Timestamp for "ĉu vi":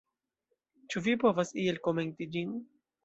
0.93-1.15